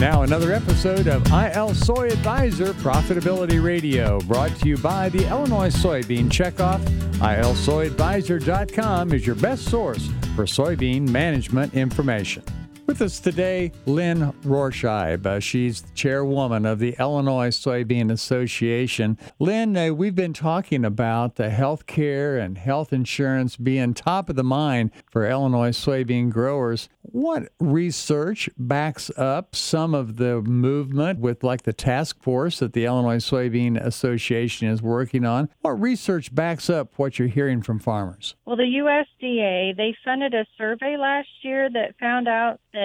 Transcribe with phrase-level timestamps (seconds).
[0.00, 5.68] Now another episode of IL Soy Advisor Profitability Radio, brought to you by the Illinois
[5.68, 6.80] Soybean Checkoff.
[7.18, 12.42] ILSoyadvisor.com is your best source for soybean management information.
[12.90, 15.24] With us today, Lynn Rohrscheib.
[15.24, 19.16] Uh, she's chairwoman of the Illinois Soybean Association.
[19.38, 24.34] Lynn, uh, we've been talking about the health care and health insurance being top of
[24.34, 26.88] the mind for Illinois soybean growers.
[27.02, 32.86] What research backs up some of the movement with, like, the task force that the
[32.86, 35.48] Illinois Soybean Association is working on?
[35.60, 38.34] What research backs up what you're hearing from farmers?
[38.44, 42.79] Well, the USDA, they funded a survey last year that found out that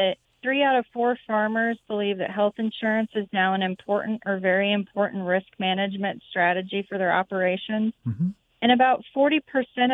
[0.45, 4.71] three out of four farmers believe that health insurance is now an important or very
[4.71, 7.93] important risk management strategy for their operations.
[8.07, 8.29] Mm-hmm.
[8.61, 9.39] And about 40%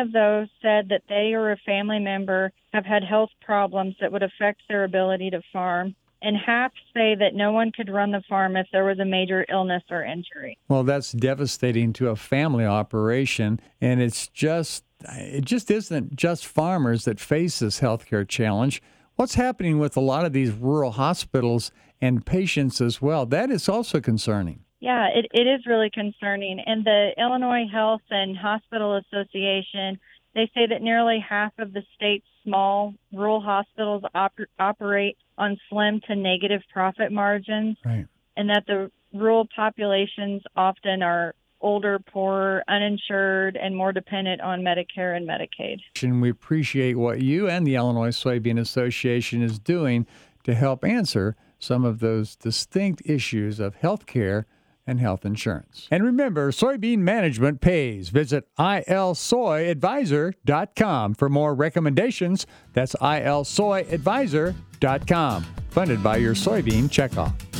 [0.00, 4.22] of those said that they or a family member have had health problems that would
[4.22, 5.94] affect their ability to farm.
[6.22, 9.44] And half say that no one could run the farm if there was a major
[9.48, 10.56] illness or injury.
[10.68, 13.58] Well, that's devastating to a family operation.
[13.80, 18.80] And it's just, it just isn't just farmers that face this healthcare challenge
[19.16, 23.26] what's happening with a lot of these rural hospitals and patients as well.
[23.26, 24.64] That is also concerning.
[24.80, 26.58] Yeah, it, it is really concerning.
[26.66, 30.00] And the Illinois Health and Hospital Association,
[30.34, 36.00] they say that nearly half of the state's small rural hospitals op- operate on slim
[36.08, 37.76] to negative profit margins.
[37.84, 38.06] Right.
[38.36, 45.16] And that the rural populations often are older, poorer, uninsured, and more dependent on Medicare
[45.16, 45.80] and Medicaid.
[46.02, 50.06] And we appreciate what you and the Illinois Soybean Association is doing
[50.44, 54.46] to help answer some of those distinct issues of health care
[54.86, 55.88] and health insurance.
[55.90, 58.08] And remember, soybean management pays.
[58.08, 62.48] Visit ilsoyadvisor.com for more recommendations.
[62.72, 67.51] That's ilsoyadvisor.com, funded by your soybean checkoff.